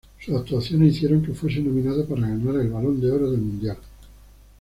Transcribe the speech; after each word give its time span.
Sus 0.19 0.33
actuaciones 0.35 0.95
hicieron 0.95 1.21
que 1.21 1.31
fuese 1.31 1.59
nominado 1.59 2.03
para 2.07 2.21
ganar 2.27 2.55
el 2.55 2.69
Balón 2.71 2.99
de 2.99 3.11
Oro 3.11 3.29
del 3.29 3.41
Mundial. 3.41 3.77